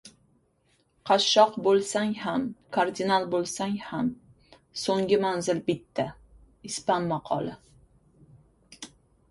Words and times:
Qashshoq 1.09 1.57
bo‘lsang 1.67 2.15
ham, 2.21 2.47
kardinal 2.77 3.27
bo‘lsang 3.35 3.77
ham 3.91 4.09
so‘nggi 4.87 5.21
manzil 5.27 5.63
bitta. 5.71 6.09
Ispan 6.73 7.09
maqoli 7.15 7.57